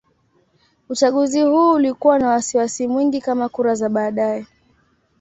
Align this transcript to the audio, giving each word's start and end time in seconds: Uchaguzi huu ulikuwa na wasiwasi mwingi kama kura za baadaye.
Uchaguzi 0.89 1.41
huu 1.41 1.71
ulikuwa 1.73 2.19
na 2.19 2.27
wasiwasi 2.29 2.87
mwingi 2.87 3.21
kama 3.21 3.49
kura 3.49 3.75
za 3.75 3.89
baadaye. 3.89 4.45